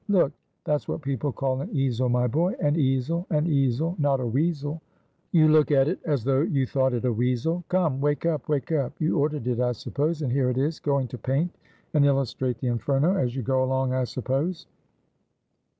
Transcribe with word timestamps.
Look; 0.09 0.31
that's 0.63 0.87
what 0.87 1.03
people 1.03 1.31
call 1.31 1.61
an 1.61 1.69
easel, 1.69 2.09
my 2.09 2.25
boy. 2.25 2.55
An 2.59 2.75
easel, 2.75 3.27
an 3.29 3.45
easel 3.45 3.93
not 3.99 4.19
a 4.19 4.25
weasel; 4.25 4.81
you 5.31 5.47
look 5.47 5.69
at 5.69 5.87
it 5.87 5.99
as 6.05 6.23
though 6.23 6.41
you 6.41 6.65
thought 6.65 6.93
it 6.95 7.05
a 7.05 7.13
weasel. 7.13 7.63
Come; 7.69 8.01
wake 8.01 8.25
up, 8.25 8.49
wake 8.49 8.71
up! 8.71 8.93
You 8.99 9.19
ordered 9.19 9.45
it, 9.45 9.59
I 9.59 9.73
suppose, 9.73 10.23
and 10.23 10.31
here 10.31 10.49
it 10.49 10.57
is. 10.57 10.79
Going 10.79 11.07
to 11.09 11.19
paint 11.19 11.55
and 11.93 12.03
illustrate 12.03 12.57
the 12.57 12.67
Inferno, 12.69 13.15
as 13.15 13.35
you 13.35 13.43
go 13.43 13.63
along, 13.63 13.93
I 13.93 14.05
suppose. 14.05 14.65